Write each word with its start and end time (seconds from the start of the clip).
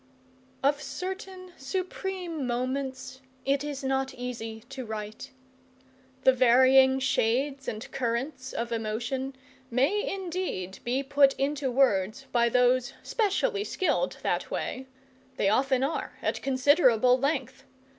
Of 0.63 0.81
certain 0.81 1.53
supreme 1.57 2.47
moments 2.47 3.21
it 3.45 3.63
is 3.63 3.83
not 3.83 4.15
easy 4.15 4.61
to 4.69 4.83
write. 4.83 5.29
The 6.23 6.33
varying 6.33 6.97
shades 6.97 7.67
and 7.67 7.91
currents 7.91 8.51
of 8.51 8.71
emotion 8.71 9.35
may 9.69 10.11
indeed 10.11 10.79
be 10.83 11.03
put 11.03 11.33
into 11.35 11.69
words 11.69 12.25
by 12.31 12.49
those 12.49 12.93
specially 13.03 13.63
skilled 13.63 14.17
that 14.23 14.49
way; 14.49 14.87
they 15.37 15.49
often 15.49 15.83
are, 15.83 16.17
at 16.23 16.41
considerable 16.41 17.19
length. 17.19 17.63